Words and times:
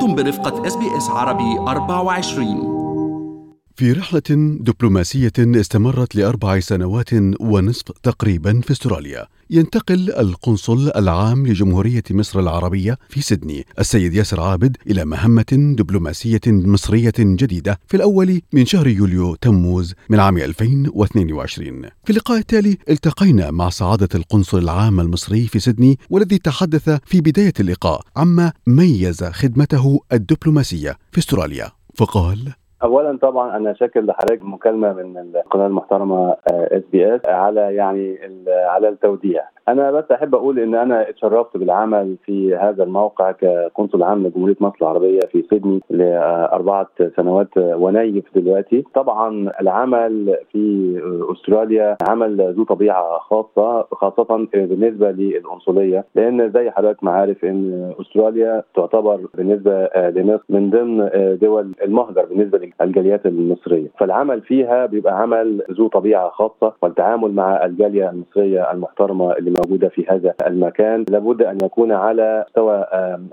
أنتم 0.00 0.14
برفقة 0.14 0.66
SBS 0.66 1.10
عربي 1.10 1.58
24 1.58 2.79
في 3.80 3.92
رحلة 3.92 4.58
دبلوماسية 4.60 5.32
استمرت 5.38 6.16
لأربع 6.16 6.60
سنوات 6.60 7.08
ونصف 7.40 7.84
تقريبا 8.02 8.60
في 8.60 8.72
أستراليا. 8.72 9.26
ينتقل 9.50 10.10
القنصل 10.10 10.90
العام 10.96 11.46
لجمهورية 11.46 12.02
مصر 12.10 12.40
العربية 12.40 12.98
في 13.08 13.22
سيدني. 13.22 13.66
السيد 13.78 14.14
ياسر 14.14 14.40
عابد 14.40 14.76
إلى 14.86 15.04
مهمة 15.04 15.74
دبلوماسية 15.78 16.40
مصرية 16.46 17.12
جديدة 17.18 17.80
في 17.88 17.96
الأول 17.96 18.40
من 18.52 18.66
شهر 18.66 18.86
يوليو 18.86 19.34
تموز 19.34 19.94
من 20.10 20.20
عام 20.20 20.38
2022 20.38 21.82
في 22.04 22.10
اللقاء 22.10 22.38
التالي 22.38 22.78
التقينا 22.88 23.50
مع 23.50 23.70
سعادة 23.70 24.08
القنصل 24.14 24.58
العام 24.58 25.00
المصري 25.00 25.46
في 25.46 25.58
سيدني 25.58 25.98
والذي 26.10 26.38
تحدث 26.38 26.98
في 27.06 27.20
بداية 27.20 27.54
اللقاء 27.60 28.02
عما 28.16 28.52
ميز 28.66 29.24
خدمته 29.24 30.00
الدبلوماسية 30.12 30.98
في 31.12 31.18
أستراليا. 31.18 31.70
فقال 31.94 32.52
اولا 32.82 33.18
طبعا 33.18 33.56
أنا 33.56 33.74
شاكر 33.74 34.00
لحضرتك 34.00 34.42
مكالمة 34.42 34.92
من 34.92 35.16
القناة 35.36 35.66
المحترمة 35.66 36.36
SBS 36.50 37.20
على 37.26 37.74
يعني 37.74 38.18
على 38.48 38.88
التوديع. 38.88 39.44
أنا 39.70 39.90
بس 39.90 40.04
أحب 40.12 40.34
أقول 40.34 40.58
إن 40.58 40.74
أنا 40.74 41.08
اتشرفت 41.08 41.56
بالعمل 41.56 42.16
في 42.24 42.56
هذا 42.56 42.82
الموقع 42.84 43.32
كقنصل 43.32 44.02
عام 44.02 44.26
لجمهورية 44.26 44.56
مصر 44.60 44.76
العربية 44.82 45.20
في 45.20 45.42
سيدني 45.50 45.80
لأربعة 45.90 46.88
سنوات 47.16 47.48
ونص 47.56 48.24
دلوقتي. 48.34 48.84
طبعا 48.94 49.50
العمل 49.60 50.36
في 50.52 50.94
أستراليا 51.32 51.96
عمل 52.08 52.54
ذو 52.56 52.64
طبيعة 52.64 53.18
خاصة 53.18 53.82
خاصة 53.92 54.46
بالنسبة 54.54 55.10
للقنصلية 55.10 56.04
لأن 56.14 56.50
زي 56.52 56.70
حضرتك 56.70 57.04
ما 57.04 57.10
عارف 57.10 57.44
إن 57.44 57.92
أستراليا 58.00 58.62
تعتبر 58.74 59.20
بالنسبة 59.34 59.88
لمصر 59.96 60.44
من 60.48 60.70
ضمن 60.70 61.10
دول 61.42 61.72
المهجر 61.84 62.24
بالنسبة 62.24 62.60
للجاليات 62.80 63.26
المصرية. 63.26 63.88
فالعمل 63.98 64.40
فيها 64.40 64.86
بيبقى 64.86 65.20
عمل 65.22 65.62
ذو 65.70 65.88
طبيعة 65.88 66.28
خاصة 66.30 66.72
والتعامل 66.82 67.32
مع 67.34 67.64
الجالية 67.64 68.10
المصرية 68.10 68.70
المحترمة 68.72 69.32
اللي 69.32 69.50
موجودة 69.60 69.88
في 69.88 70.04
هذا 70.10 70.34
المكان. 70.46 71.04
لابد 71.08 71.42
أن 71.42 71.58
يكون 71.64 71.92
على 71.92 72.44
مستوى 72.48 72.86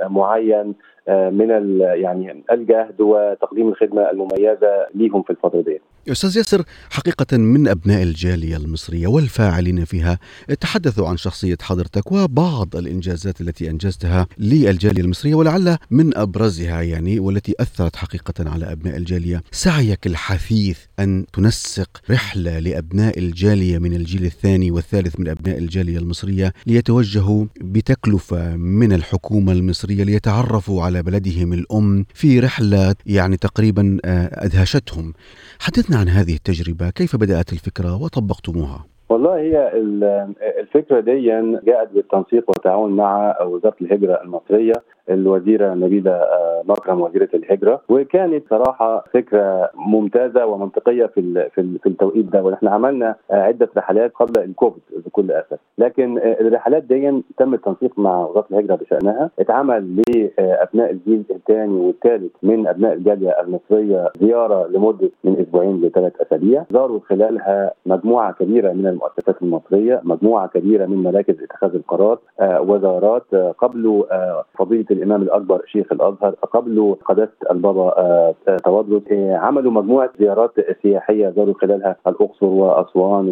معين 0.09 0.73
من 1.09 1.79
يعني 1.81 2.43
الجهد 2.51 3.01
وتقديم 3.01 3.67
الخدمة 3.67 4.09
المميزة 4.11 4.87
ليهم 4.95 5.23
في 5.23 5.29
الفترة 5.29 5.61
دي. 5.61 5.81
أستاذ 6.11 6.37
ياسر 6.37 6.63
حقيقة 6.89 7.37
من 7.37 7.67
أبناء 7.67 8.03
الجالية 8.03 8.57
المصرية 8.57 9.07
والفاعلين 9.07 9.85
فيها 9.85 10.19
تحدثوا 10.61 11.07
عن 11.07 11.17
شخصية 11.17 11.57
حضرتك 11.61 12.11
وبعض 12.11 12.75
الإنجازات 12.75 13.41
التي 13.41 13.69
أنجزتها 13.69 14.27
للجالية 14.37 15.01
المصرية 15.01 15.35
ولعل 15.35 15.77
من 15.91 16.17
أبرزها 16.17 16.81
يعني 16.81 17.19
والتي 17.19 17.55
أثرت 17.59 17.95
حقيقة 17.95 18.33
على 18.39 18.71
أبناء 18.71 18.97
الجالية. 18.97 19.41
سعيك 19.51 20.07
الحثيث 20.07 20.79
أن 20.99 21.25
تنسق 21.33 21.89
رحلة 22.11 22.59
لأبناء 22.59 23.19
الجالية 23.19 23.77
من 23.77 23.93
الجيل 23.93 24.25
الثاني 24.25 24.71
والثالث 24.71 25.19
من 25.19 25.27
أبناء 25.29 25.57
الجالية 25.57 25.97
المصرية. 25.97 26.16
ليتوجهوا 26.67 27.45
بتكلفة 27.61 28.55
من 28.55 28.93
الحكومة 28.93 29.51
المصرية 29.51 30.03
ليتعرفوا 30.03 30.83
على 30.83 31.03
بلدهم 31.03 31.53
الأم 31.53 32.05
في 32.13 32.39
رحلة 32.39 32.95
يعني 33.05 33.37
تقريبا 33.37 33.97
أدهشتهم. 34.33 35.13
حدثنا 35.59 35.97
عن 35.97 36.07
هذه 36.07 36.33
التجربة 36.35 36.89
كيف 36.89 37.15
بدأت 37.15 37.53
الفكرة 37.53 37.95
وطبقتموها؟ 38.01 38.85
والله 39.09 39.35
هي 39.39 39.71
الفكرة 40.61 40.99
دي 40.99 41.21
جاءت 41.67 41.89
بالتنسيق 41.93 42.49
والتعاون 42.49 42.91
مع 42.95 43.41
وزارة 43.41 43.75
الهجرة 43.81 44.21
المصرية. 44.23 44.73
الوزيرة 45.09 45.73
نبيلة 45.73 46.21
مكرم 46.63 47.01
وزيرة 47.01 47.29
الهجرة. 47.33 47.81
وكانت 47.89 48.43
صراحة 48.49 49.03
فكرة 49.13 49.69
ممتازة 49.75 50.45
ومنطقية 50.45 51.05
في 51.05 51.49
في 51.55 51.87
التوقيت 51.89 52.25
ده. 52.25 52.43
ونحن 52.43 52.67
عملنا 52.67 53.15
عدة 53.31 53.69
رحلات 53.77 54.11
قبل 54.15 54.43
الكوفيد 54.43 54.81
بكل 55.05 55.31
اسف 55.31 55.59
لكن 55.77 56.17
الرحلات 56.17 56.83
دي 56.83 57.21
تم 57.37 57.53
التنسيق 57.53 57.99
مع 57.99 58.25
وزارة 58.25 58.45
الهجرة 58.51 58.75
بشأنها. 58.75 59.29
اتعمل 59.39 60.01
لأبناء 60.09 60.91
الجيل 60.91 61.23
الثاني 61.31 61.73
والثالث 61.79 62.31
من 62.43 62.67
أبناء 62.67 62.93
الجالية 62.93 63.41
المصرية 63.41 64.09
زيارة 64.21 64.67
لمدة 64.67 65.09
من 65.23 65.39
أسبوعين 65.39 65.81
لثلاث 65.81 66.21
أسابيع. 66.21 66.63
زاروا 66.71 66.99
خلالها 67.09 67.71
مجموعة 67.85 68.33
كبيرة 68.33 68.73
من 68.73 68.87
المؤسسات 68.87 69.41
المصرية 69.41 70.01
مجموعة 70.03 70.47
كبيرة 70.47 70.85
من 70.85 71.03
مراكز 71.03 71.43
اتخاذ 71.43 71.75
القرار 71.75 72.19
وزارات 72.41 73.35
قبلوا 73.35 74.03
فضيلة 74.57 74.85
الإمام 74.97 75.21
الأكبر 75.21 75.61
شيخ 75.65 75.91
الأزهر 75.91 76.31
قبلوا 76.53 76.95
قداسه 77.05 77.31
البابا 77.51 78.33
تودرس 78.65 79.03
عملوا 79.31 79.71
مجموعة 79.71 80.09
زيارات 80.19 80.51
سياحية 80.81 81.29
زاروا 81.29 81.53
خلالها 81.61 81.95
الأقصر 82.07 82.45
وأسوان 82.45 83.27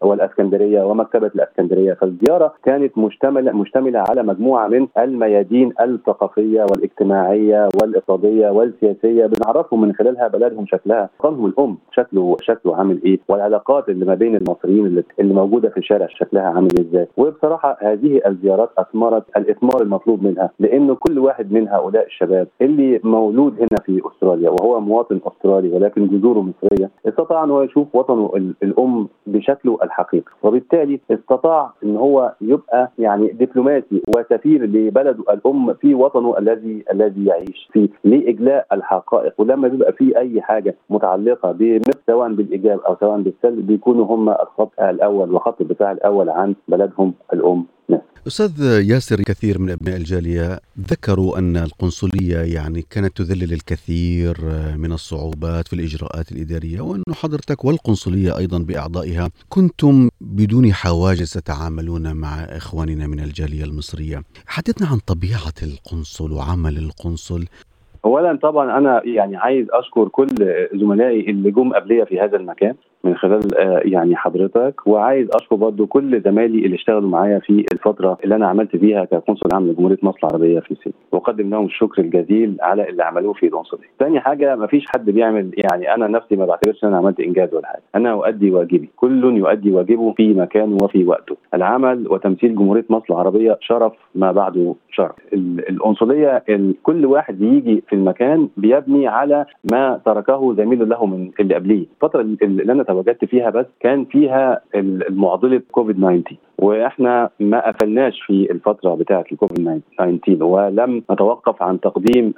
والإسكندرية 0.00 0.82
ومكتبة 0.82 1.26
الإسكندرية. 1.26 1.92
فالزيارة 1.94 2.54
كانت 2.64 2.98
مشتمله 2.98 3.52
مشتملة 3.52 4.04
على 4.10 4.22
مجموعة 4.22 4.68
من 4.68 4.88
الميادين 4.98 5.72
الثقافية 5.80 6.62
والاجتماعية 6.70 7.68
والإقتصادية 7.82 8.50
والسياسية 8.50 9.26
بنعرفهم 9.26 9.80
من 9.80 9.92
خلالها 9.94 10.28
بلدهم 10.28 10.66
شكلها 10.66 11.10
وطنهم 11.20 11.46
الأم 11.46 11.78
شكله 11.92 12.36
شكله 12.40 12.76
عامل 12.76 13.02
إيه؟ 13.04 13.18
والعلاقات 13.28 13.88
اللي 13.88 14.04
ما 14.04 14.14
بين 14.14 14.36
المصريين 14.36 14.86
اللي, 14.86 15.02
اللي 15.20 15.34
موجودة 15.34 15.68
في 15.68 15.76
الشارع 15.76 16.06
شكلها 16.10 16.42
عامل 16.42 16.68
إزاي؟ 16.80 17.08
وبصراحة 17.16 17.76
هذه 17.80 18.20
الزيارات 18.26 18.70
أثمرت 18.78 19.24
الإثمار 19.36 19.82
المطلوب 19.82 20.22
منها 20.22 20.50
لأنه 20.58 20.94
كل 21.08 21.18
واحد 21.18 21.52
من 21.52 21.68
هؤلاء 21.68 22.06
الشباب 22.06 22.48
اللي 22.60 23.00
مولود 23.04 23.54
هنا 23.58 23.78
في 23.84 24.00
أستراليا 24.06 24.50
وهو 24.50 24.80
مواطن 24.80 25.20
أسترالي 25.26 25.68
ولكن 25.68 26.06
جذوره 26.06 26.38
مصرية 26.40 26.90
استطاع 27.08 27.44
أن 27.44 27.50
هو 27.50 27.62
يشوف 27.62 27.94
وطنه 27.94 28.30
الأم 28.62 29.08
بشكله 29.26 29.78
الحقيقي 29.82 30.32
وبالتالي 30.42 31.00
استطاع 31.10 31.70
أن 31.84 31.96
هو 31.96 32.32
يبقى 32.40 32.90
يعني 32.98 33.28
دبلوماسي 33.28 34.02
وسفير 34.16 34.64
لبلده 34.66 35.24
الأم 35.32 35.74
في 35.74 35.94
وطنه 35.94 36.38
الذي 36.38 36.84
الذي 36.92 37.24
يعيش 37.26 37.68
فيه 37.72 37.88
لإجلاء 38.04 38.66
الحقائق 38.72 39.32
ولما 39.38 39.68
بيبقى 39.68 39.92
في 39.92 40.18
أي 40.18 40.42
حاجة 40.42 40.74
متعلقة 40.90 41.52
بمصر 41.52 41.98
سواء 42.06 42.32
بالإيجاب 42.32 42.80
أو 42.80 42.96
سواء 43.00 43.20
بالسلب 43.20 43.66
بيكونوا 43.66 44.06
هم 44.06 44.28
الخط 44.28 44.70
الأول 44.80 45.32
وخط 45.34 45.60
الدفاع 45.60 45.92
الأول 45.92 46.30
عن 46.30 46.54
بلدهم 46.68 47.14
الأم 47.32 47.64
مصر. 47.88 48.02
أستاذ 48.28 48.82
ياسر 48.90 49.22
كثير 49.22 49.58
من 49.58 49.70
أبناء 49.70 49.96
الجالية 49.96 50.60
ذكروا 50.90 51.38
أن 51.38 51.56
القنصلية 51.56 52.38
يعني 52.38 52.86
كانت 52.90 53.16
تذلل 53.16 53.52
الكثير 53.52 54.40
من 54.76 54.92
الصعوبات 54.92 55.68
في 55.68 55.72
الإجراءات 55.72 56.32
الإدارية 56.32 56.80
وأن 56.80 57.02
حضرتك 57.12 57.64
والقنصلية 57.64 58.36
أيضا 58.38 58.58
بأعضائها 58.58 59.30
كنتم 59.48 60.08
بدون 60.20 60.74
حواجز 60.74 61.32
تتعاملون 61.32 62.12
مع 62.12 62.34
إخواننا 62.40 63.06
من 63.06 63.20
الجالية 63.20 63.64
المصرية. 63.64 64.22
حدثنا 64.46 64.88
عن 64.88 64.98
طبيعة 64.98 65.54
القنصل 65.62 66.32
وعمل 66.32 66.78
القنصل. 66.78 67.44
اولا 68.04 68.38
طبعا 68.42 68.78
أنا 68.78 69.02
يعني 69.04 69.36
عايز 69.36 69.66
أشكر 69.70 70.08
كل 70.08 70.26
زملائي 70.74 71.30
اللي 71.30 71.50
جم 71.50 71.72
قبليه 71.72 72.04
في 72.04 72.20
هذا 72.20 72.36
المكان 72.36 72.74
من 73.04 73.16
خلال 73.16 73.40
يعني 73.84 74.16
حضرتك 74.16 74.86
وعايز 74.86 75.28
أشكر 75.34 75.56
برضو 75.56 75.86
كل 75.86 76.20
زمايلي 76.20 76.64
اللي 76.64 76.74
اشتغلوا 76.74 77.08
معايا 77.08 77.38
في 77.38 77.64
الفترة 77.72 78.18
اللي 78.24 78.34
أنا 78.34 78.46
عملت 78.48 78.76
فيها 78.76 79.04
كقنصل 79.04 79.48
عام 79.52 79.66
لجمهورية 79.66 79.98
مصر 80.02 80.18
العربية 80.24 80.60
في 80.60 80.74
سيدني 80.74 80.94
وأقدم 81.12 81.50
لهم 81.50 81.64
الشكر 81.64 82.02
الجزيل 82.02 82.56
على 82.60 82.88
اللي 82.88 83.02
عملوه 83.02 83.32
في 83.32 83.46
القنصليه. 83.46 83.88
ثاني 83.98 84.20
حاجة 84.20 84.56
ما 84.56 84.66
فيش 84.66 84.84
حد 84.88 85.10
بيعمل 85.10 85.50
يعني 85.56 85.94
أنا 85.94 86.06
نفسي 86.08 86.36
ما 86.36 86.46
بعتبرش 86.46 86.84
إن 86.84 86.88
أنا 86.88 86.98
عملت 86.98 87.20
إنجاز 87.20 87.54
ولا 87.54 87.66
حاجة، 87.66 87.82
أنا 87.94 88.12
أؤدي 88.12 88.50
واجبي، 88.50 88.88
كل 88.96 89.36
يؤدي 89.36 89.70
واجبه 89.70 90.12
في 90.12 90.34
مكانه 90.34 90.76
وفي 90.82 91.04
وقته. 91.04 91.36
العمل 91.54 92.08
وتمثيل 92.10 92.54
جمهورية 92.54 92.84
مصر 92.90 93.04
العربية 93.10 93.58
شرف 93.60 93.92
ما 94.14 94.32
بعده 94.32 94.74
شرف. 94.90 95.14
القنصلية 95.32 96.42
كل 96.82 97.06
واحد 97.06 97.38
بيجي 97.38 97.82
في 97.88 97.94
المكان 97.94 98.48
بيبني 98.56 99.06
على 99.08 99.46
ما 99.72 100.00
تركه 100.04 100.54
زميل 100.54 100.88
له 100.88 101.06
من 101.06 101.30
اللي 101.40 101.54
قبليه. 101.54 101.86
الفترة 101.94 102.20
اللي 102.20 102.72
أنا 102.72 102.82
تواجدت 102.82 103.24
فيها 103.24 103.50
بس 103.50 103.66
كان 103.80 104.04
فيها 104.04 104.60
المعضلة 104.74 105.62
كوفيد 105.70 105.96
19 105.96 106.36
وإحنا 106.58 107.30
ما 107.40 107.68
قفلناش 107.68 108.20
في 108.20 108.50
الفترة 108.50 108.94
بتاعه 108.94 109.24
الكوفيد 109.32 109.80
19 109.98 110.44
ولم 110.44 111.02
نتوقف 111.10 111.62
عن 111.62 111.80
تقديم 111.80 112.34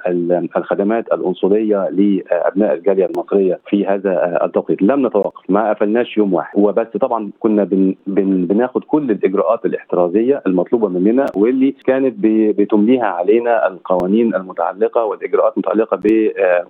الخدمات 0.57 1.13
القنصليه 1.13 1.89
لأبناء 1.89 2.73
الجالية 2.73 3.05
المصرية 3.05 3.59
في 3.69 3.85
هذا 3.85 4.39
التوقيت. 4.45 4.81
لم 4.81 5.07
نتوقف 5.07 5.41
ما 5.49 5.69
قفلناش 5.69 6.17
يوم 6.17 6.33
واحد. 6.33 6.59
وبس 6.59 6.87
طبعا 7.01 7.31
كنا 7.39 7.63
بن 7.63 7.95
بن 8.07 8.45
بناخد 8.45 8.83
كل 8.83 9.11
الإجراءات 9.11 9.65
الاحترازية 9.65 10.41
المطلوبة 10.47 10.87
مننا 10.87 11.25
واللي 11.35 11.71
كانت 11.71 12.15
بتمليها 12.19 13.05
علينا 13.05 13.67
القوانين 13.67 14.35
المتعلقة 14.35 15.05
والإجراءات 15.05 15.40
المتعلقه 15.47 15.99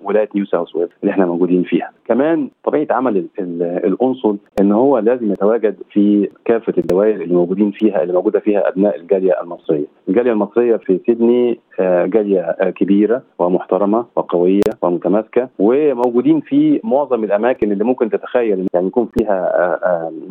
بولاية 0.03 0.29
نيو 0.35 0.45
ساوث 0.45 0.75
ويلز 0.75 0.89
اللي 1.01 1.11
إحنا 1.11 1.25
موجودين 1.25 1.63
فيها. 1.63 1.91
كمان 2.05 2.49
طبيعة 2.63 2.87
عمل 2.91 3.27
القنصل 3.59 4.37
إن 4.61 4.71
هو 4.71 4.97
لازم 4.97 5.31
يتواجد 5.31 5.75
في 5.91 6.29
كافة 6.45 6.73
الدوائر 6.77 7.21
اللي 7.21 7.35
موجودين 7.35 7.71
فيها 7.71 8.01
اللي 8.03 8.13
موجودة 8.13 8.39
فيها 8.39 8.69
أبناء 8.69 8.95
الجالية 8.95 9.41
المصرية. 9.41 9.85
الجالية 10.09 10.31
المصرية 10.31 10.75
في 10.75 10.99
سيدني 11.05 11.59
آه، 11.79 12.05
جالية 12.05 12.55
كبيرة 12.75 13.21
ومحترمة 13.39 14.05
وقوية 14.15 14.61
ومتماسكة 14.81 15.49
وموجودين 15.59 16.39
في 16.41 16.79
معظم 16.83 17.23
الأماكن 17.23 17.71
اللي 17.71 17.83
ممكن 17.83 18.09
تتخيل 18.09 18.67
يعني 18.73 18.87
يكون 18.87 19.09
فيها 19.17 19.79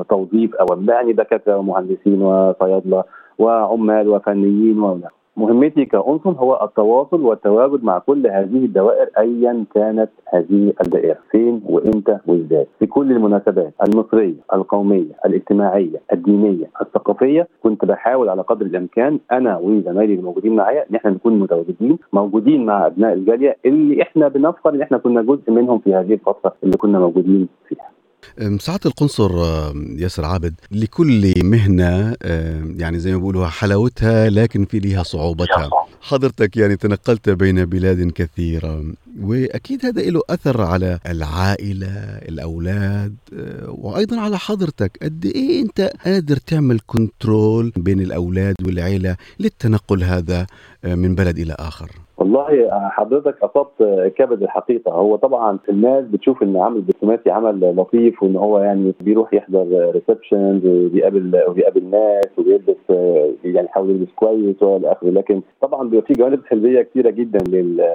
توظيف 0.09 0.55
أو 0.55 0.67
يعني 0.89 1.13
دكاترة 1.13 1.57
ومهندسين 1.57 2.23
وصيادلة 2.23 3.05
وعمال 3.39 4.09
وفنيين 4.09 4.79
ولا 4.79 5.09
مهمتي 5.41 5.85
كأنصن 5.85 6.33
هو 6.33 6.61
التواصل 6.65 7.21
والتواجد 7.21 7.85
مع 7.85 7.99
كل 7.99 8.27
هذه 8.27 8.65
الدوائر 8.65 9.09
ايا 9.19 9.65
كانت 9.75 10.11
هذه 10.35 10.73
الدائرة. 10.85 11.19
فين 11.31 11.63
وإمتى 11.67 12.19
وإزاي؟ 12.27 12.67
في 12.79 12.87
كل 12.87 13.13
المناسبات 13.13 13.73
المصرية 13.89 14.35
القومية 14.55 15.13
الاجتماعية 15.27 16.01
الدينية 16.13 16.67
الثقافية 16.83 17.49
كنت 17.63 17.85
بحاول 17.85 18.29
على 18.29 18.43
قدر 18.43 18.67
الإمكان 18.67 19.19
أنا 19.33 19.59
وزمايلي 19.59 20.15
الموجودين 20.15 20.57
معايا 20.57 20.85
إن 20.91 20.95
إحنا 20.97 21.11
نكون 21.11 21.39
متواجدين 21.39 21.99
موجودين 22.13 22.67
مع 22.67 22.87
أبناء 22.87 23.13
الجالية 23.13 23.57
اللي 23.67 24.03
إحنا 24.03 24.29
بنفخر 24.29 24.75
إن 24.75 24.83
إحنا 24.83 24.99
كنا 24.99 25.23
جزء 25.23 25.51
منهم 25.53 25.79
في 25.79 25.95
هذه 25.95 26.13
الفترة 26.15 26.55
اللي 26.65 26.77
كنا 26.77 26.99
موجودين 26.99 27.49
فيها. 27.69 27.91
سعادة 28.59 28.81
القنصر 28.87 29.31
ياسر 29.97 30.25
عابد 30.25 30.55
لكل 30.71 31.33
مهنة 31.45 32.15
يعني 32.77 32.99
زي 32.99 33.13
ما 33.13 33.19
بيقولوا 33.19 33.47
حلاوتها 33.47 34.31
لكن 34.31 34.65
في 34.65 34.79
ليها 34.79 35.03
صعوبتها. 35.03 35.71
حضرتك 36.01 36.57
يعني 36.57 36.77
تنقلت 36.77 37.31
بين 37.31 37.65
بلاد 37.65 38.11
كثيرة 38.11 38.85
وأكيد 39.21 39.87
هذا 39.87 40.03
له 40.03 40.21
أثر 40.31 40.63
على 40.63 40.99
العائلة 41.07 41.89
الأولاد 42.29 43.15
آه، 43.39 43.71
وأيضا 43.71 44.21
على 44.21 44.39
حضرتك. 44.39 44.99
قد 45.03 45.25
إيه 45.27 45.63
أنت 45.63 45.93
قادر 46.05 46.37
تعمل 46.37 46.81
control 46.87 47.73
بين 47.77 48.01
الأولاد 48.01 48.55
والعيلة 48.67 49.17
للتنقل 49.41 50.05
هذا 50.05 50.47
آه، 50.85 50.95
من 50.95 51.15
بلد 51.15 51.39
إلى 51.39 51.57
آخر؟ 51.59 51.91
والله 52.21 52.69
حضرتك 52.91 53.43
أصبت 53.43 53.83
كبد 54.17 54.43
الحقيقة. 54.43 54.93
هو 54.93 55.17
طبعا 55.17 55.59
الناس 55.69 56.05
بتشوف 56.05 56.43
إن 56.43 56.57
عمل 56.57 56.85
دبلوماسي 56.87 57.31
عمل 57.31 57.77
لطيف 57.77 58.23
وإن 58.23 58.37
هو 58.37 58.59
يعني 58.59 58.95
بيروح 59.01 59.35
يحضر 59.35 59.91
receptions 59.95 60.67
وبيقابل 60.67 61.43
وبيقابل 61.49 61.85
ناس 61.91 62.39
وبيلبس 62.39 62.77
يعني 63.45 63.67
يحاول 63.67 63.91
يلبس 63.91 64.13
كويس 64.17 64.63
والى 64.63 64.93
اخره 64.93 65.11
لكن 65.11 65.41
طبعا 65.61 65.89
بيبقى 65.89 66.07
في 66.07 66.13
جوانب 66.13 66.41
سلبية 66.51 66.83
كثيره 66.83 67.11
جدا 67.11 67.39
لل 67.49 67.87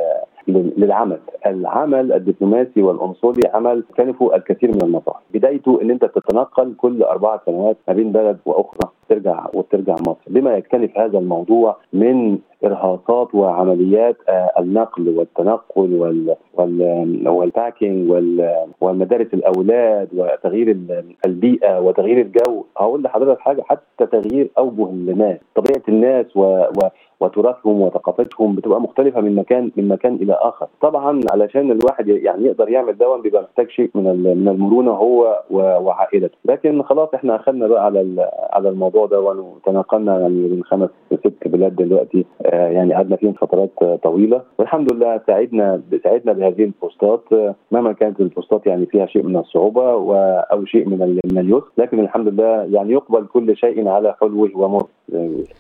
للعمل. 0.78 1.18
العمل 1.46 2.14
الدبلوماسي 2.14 2.82
والعنصري 2.82 3.42
عمل 3.54 3.84
كلفه 3.98 4.36
الكثير 4.36 4.72
من 4.72 4.82
المصاعب 4.84 5.22
بدايته 5.34 5.82
إن 5.82 5.92
أنت 5.92 6.06
تتنقل 6.06 6.74
كل 6.78 7.04
أربع 7.04 7.40
سنوات 7.46 7.78
ما 7.88 7.94
بين 7.94 8.12
بلد 8.12 8.38
وأخرى 8.46 8.90
ترجع 9.10 9.46
وترجع 9.54 9.94
مصر. 10.08 10.20
بما 10.28 10.58
يكتنف 10.58 10.98
هذا 10.98 11.18
الموضوع 11.20 11.78
من 11.94 12.38
إرهاصات 12.66 13.36
وعمليات 13.36 14.18
آه، 14.30 14.52
النقل 14.60 15.10
والتنقل 15.18 15.94
وال 15.94 16.36
وال 16.54 17.28
والباكينج 17.30 18.12
ومدارس 18.82 19.28
الأولاد 19.34 20.10
وتغيير 20.14 20.78
البيئة 21.26 21.80
وتغيير 21.80 22.22
الجو. 22.22 22.64
هقول 22.78 23.04
لحضرتك 23.04 23.40
حاجة 23.40 23.62
حتى 23.62 24.06
تغيير 24.06 24.50
أوجه 24.58 24.90
الناس 24.90 25.38
طبيعة 25.56 25.84
الناس 25.90 26.38
و, 26.38 26.42
و 26.44 26.90
وتراثهم 27.20 27.82
وثقافتهم 27.82 28.56
بتبقى 28.56 28.82
مختلفة 28.82 29.22
من 29.22 29.36
مكان 29.36 29.72
من 29.76 29.88
مكان 29.88 30.16
إلى 30.16 30.34
آخر. 30.42 30.68
طبعا 30.82 31.20
علشان 31.32 31.72
الواحد 31.72 32.08
يعني 32.08 32.46
يقدر 32.46 32.70
يعمل 32.70 32.98
ده 32.98 33.18
بيبقى 33.18 33.44
محتاج 33.44 33.70
شيء 33.70 33.90
من 33.96 34.04
من 34.24 34.48
المرونة 34.48 34.92
هو 34.92 35.44
وعائلته. 35.52 36.38
لكن 36.46 36.84
خلاص 36.84 37.10
إحنا 37.14 37.36
أخذنا 37.36 37.68
بقى 37.68 37.86
على 37.86 38.30
على 38.54 38.70
الموضوع 38.70 39.06
ده 39.06 39.22
وتناقلنا 39.22 40.20
يعني 40.20 40.34
من 40.36 40.64
خمس 40.64 40.90
ست 41.14 41.48
بلاد 41.48 41.76
دلوقتي 41.76 42.26
آه، 42.46 42.55
يعني 42.56 42.94
قعدنا 42.94 43.16
فيهم 43.16 43.34
فترات 43.34 43.72
طويلة. 44.04 44.42
والحمد 44.58 44.94
لله 44.94 45.22
ساعدنا 45.28 45.82
ساعدنا 46.04 46.34
بهذه 46.34 46.64
البوستات 46.64 47.24
مهما 47.72 47.94
كانت 47.94 48.20
البوستات 48.20 48.68
يعني 48.68 48.86
فيها 48.86 49.06
شيء 49.06 49.24
من 49.24 49.38
الصعوبة 49.38 49.84
أو 50.52 50.66
شيء 50.66 50.90
من 50.90 51.20
من 51.26 51.38
اليسر 51.38 51.72
لكن 51.78 52.00
الحمد 52.00 52.28
لله 52.28 52.68
يعني 52.72 52.92
يقبل 52.92 53.26
كل 53.26 53.58
شيء 53.58 53.88
على 53.88 54.16
حلوة 54.22 54.52
ومر 54.56 54.88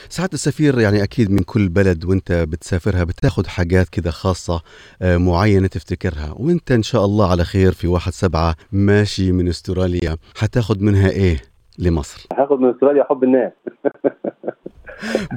سعاده 0.10 0.34
السفير 0.34 0.80
يعني 0.80 1.04
أكيد 1.04 1.32
من 1.32 1.40
كل 1.40 1.70
بلد 1.70 2.06
وأنت 2.06 2.32
بتسافرها 2.32 3.04
بتاخد 3.04 3.48
حاجات 3.48 3.90
كده 3.90 4.12
خاصة 4.12 4.62
آه، 5.02 5.18
معينة 5.18 5.68
تفتكرها. 5.68 6.36
وأنت 6.40 6.72
إن 6.72 6.84
شاء 6.84 7.06
الله 7.06 7.32
على 7.32 7.44
خير 7.44 7.72
في 7.72 7.88
واحد 7.88 8.12
سبعة 8.12 8.56
ماشي 8.72 9.32
من 9.32 9.48
أستراليا. 9.48 10.18
حتاخد 10.36 10.82
منها 10.82 11.10
إيه 11.10 11.38
لمصر؟ 11.80 12.28
هاخد 12.34 12.60
من 12.60 12.70
أستراليا 12.70 13.04
حب 13.04 13.24
الناس. 13.24 13.52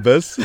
بس. 0.05 0.40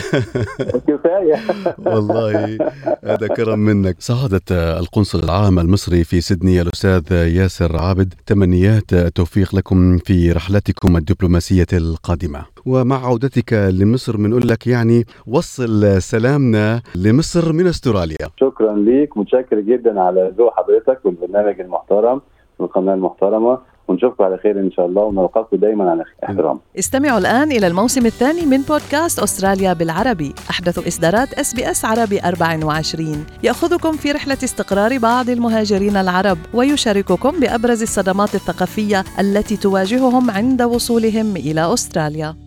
كفاية. 0.87 1.39
والله 1.77 2.57
هذا 3.03 3.27
كرم 3.27 3.59
منك. 3.59 3.95
سعادة 3.99 4.79
القنصل 4.79 5.23
العام 5.23 5.59
المصري 5.59 6.03
في 6.03 6.21
سيدني 6.21 6.61
الأستاذ 6.61 7.11
ياسر 7.11 7.77
عابد. 7.77 8.13
تمنيات 8.25 8.95
توفيق 8.95 9.55
لكم 9.55 9.97
في 9.97 10.31
رحلتكم 10.31 10.97
الدبلوماسية 10.97 11.67
القادمة. 11.73 12.45
ومع 12.65 13.05
عودتك 13.05 13.53
لمصر 13.53 14.17
بنقول 14.17 14.47
لك 14.47 14.67
يعني 14.67 15.05
وصل 15.27 16.01
سلامنا 16.01 16.81
لمصر 16.95 17.53
من 17.53 17.67
أستراليا. 17.67 18.29
شكرا 18.39 18.75
ليك. 18.75 19.17
متشكر 19.17 19.59
جدا 19.59 20.01
على 20.01 20.33
ذوق 20.37 20.53
حضرتك 20.57 21.05
والبرنامج 21.05 21.59
المحترم 21.59 22.21
والقناة 22.59 22.93
المحترمة. 22.93 23.72
ونشوفكم 23.87 24.23
على 24.23 24.37
خير 24.37 24.59
إن 24.59 24.71
شاء 24.71 24.85
الله 24.85 25.03
ونلقاكم 25.03 25.57
دائما 25.57 25.91
على 25.91 26.03
احترام. 26.23 26.59
استمعوا 26.79 27.17
الآن 27.17 27.51
إلى 27.51 27.67
الموسم 27.67 28.05
الثاني 28.05 28.45
من 28.45 28.61
بودكاست 28.61 29.19
أستراليا 29.19 29.73
بالعربي، 29.73 30.33
أحدث 30.49 30.87
إصدارات 30.87 31.33
SBS 31.33 31.85
عربي 31.85 32.19
24 32.19 33.25
يأخذكم 33.43 33.91
في 33.91 34.11
رحلة 34.11 34.37
استقرار 34.43 34.97
بعض 34.97 35.29
المهاجرين 35.29 35.97
العرب 35.97 36.37
ويشارككم 36.53 37.39
بأبرز 37.39 37.81
الصدمات 37.81 38.35
الثقافية 38.35 39.03
التي 39.19 39.57
تواجههم 39.57 40.31
عند 40.31 40.61
وصولهم 40.61 41.35
إلى 41.35 41.73
أستراليا. 41.73 42.42